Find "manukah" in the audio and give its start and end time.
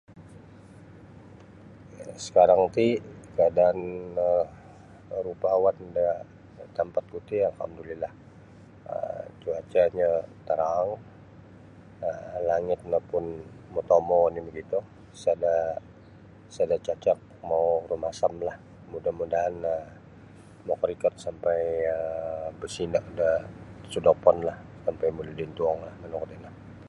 26.01-26.29